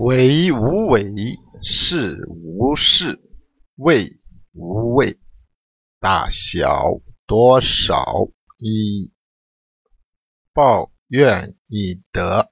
[0.00, 1.04] 为无为，
[1.62, 3.20] 事无事，
[3.74, 4.08] 谓
[4.52, 5.18] 无畏。
[5.98, 9.12] 大小多少，一
[10.54, 12.50] 报怨以德。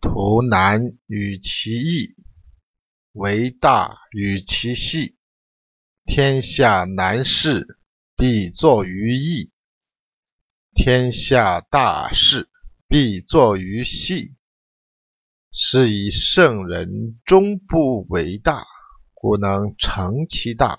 [0.00, 2.16] 图难与其易，
[3.12, 5.18] 为大与其细。
[6.06, 7.78] 天下难事，
[8.16, 9.50] 必作于易；
[10.72, 12.48] 天下大事，
[12.88, 14.34] 必作于细。
[15.52, 18.64] 是以圣人终不为大，
[19.14, 20.76] 故能成其大。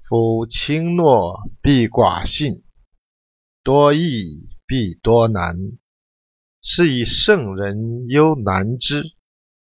[0.00, 2.64] 夫轻诺必寡信，
[3.62, 5.56] 多易必多难。
[6.62, 9.02] 是以圣人忧难之，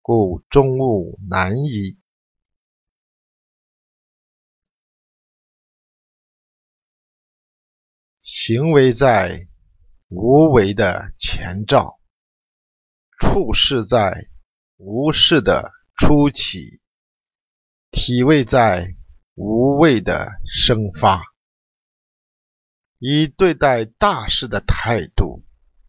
[0.02, 1.98] 故终勿难矣。
[8.20, 9.40] 行为在
[10.10, 11.97] 无为的前兆。
[13.17, 14.30] 处事在
[14.77, 16.81] 无事的初起，
[17.90, 18.96] 体味在
[19.34, 21.24] 无畏的生发。
[22.99, 25.43] 以对待大事的态度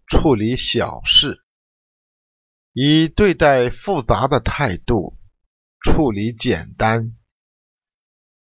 [0.06, 1.42] 处理小事，
[2.72, 5.18] 以对待复杂的态度
[5.80, 7.14] 处理简单。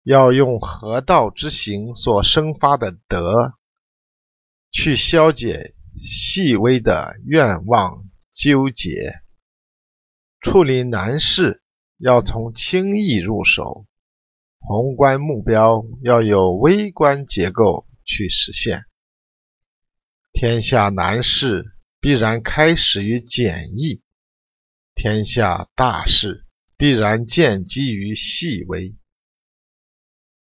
[0.03, 3.53] 要用合道之行所生发的德，
[4.71, 8.08] 去消解细微的愿望。
[8.40, 8.92] 纠结
[10.40, 11.62] 处理难事，
[11.98, 13.86] 要从轻易入手；
[14.59, 18.86] 宏观目标要有微观结构去实现。
[20.32, 21.66] 天下难事
[22.00, 24.02] 必然开始于简易，
[24.95, 26.45] 天下大事
[26.78, 28.98] 必然建基于细微。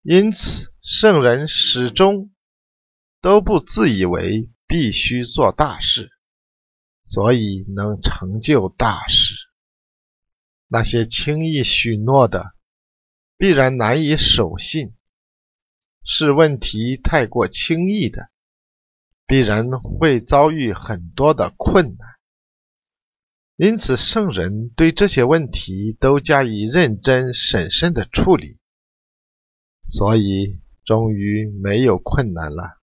[0.04, 2.30] 因此，圣人始终
[3.20, 6.12] 都不自以为必须做大事。
[7.10, 9.34] 所以能成就大事。
[10.68, 12.54] 那些轻易许诺的，
[13.36, 14.94] 必然难以守信；
[16.06, 18.30] 是问题太过轻易的，
[19.26, 22.08] 必然会遭遇很多的困难。
[23.56, 28.62] 因此，圣人对这些问题都加以认真审慎的处理，
[29.88, 32.79] 所以终于没有困难了。